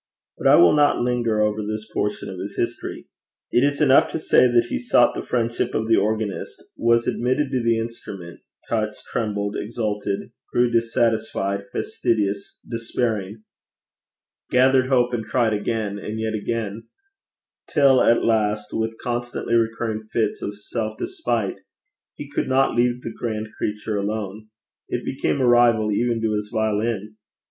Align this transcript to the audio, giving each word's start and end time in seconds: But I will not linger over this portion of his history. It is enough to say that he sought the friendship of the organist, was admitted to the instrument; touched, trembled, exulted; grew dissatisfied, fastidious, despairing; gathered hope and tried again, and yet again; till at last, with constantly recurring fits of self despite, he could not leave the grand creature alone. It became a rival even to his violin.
But 0.35 0.47
I 0.47 0.55
will 0.55 0.73
not 0.73 0.99
linger 1.03 1.43
over 1.43 1.61
this 1.61 1.87
portion 1.93 2.27
of 2.27 2.39
his 2.39 2.55
history. 2.57 3.05
It 3.51 3.63
is 3.63 3.81
enough 3.81 4.09
to 4.13 4.17
say 4.17 4.47
that 4.47 4.65
he 4.69 4.79
sought 4.79 5.13
the 5.13 5.21
friendship 5.21 5.75
of 5.75 5.87
the 5.87 5.97
organist, 5.97 6.63
was 6.75 7.05
admitted 7.05 7.51
to 7.51 7.61
the 7.63 7.77
instrument; 7.77 8.39
touched, 8.67 9.03
trembled, 9.11 9.55
exulted; 9.55 10.31
grew 10.51 10.71
dissatisfied, 10.71 11.65
fastidious, 11.71 12.57
despairing; 12.67 13.43
gathered 14.49 14.87
hope 14.87 15.13
and 15.13 15.23
tried 15.23 15.53
again, 15.53 15.99
and 15.99 16.19
yet 16.19 16.33
again; 16.33 16.87
till 17.69 18.01
at 18.01 18.25
last, 18.25 18.73
with 18.73 18.97
constantly 18.97 19.53
recurring 19.53 19.99
fits 19.99 20.41
of 20.41 20.55
self 20.59 20.97
despite, 20.97 21.57
he 22.15 22.27
could 22.27 22.49
not 22.49 22.75
leave 22.75 23.01
the 23.03 23.13
grand 23.13 23.49
creature 23.55 23.97
alone. 23.97 24.47
It 24.89 25.05
became 25.05 25.39
a 25.39 25.45
rival 25.47 25.91
even 25.91 26.19
to 26.21 26.33
his 26.33 26.49
violin. 26.51 27.17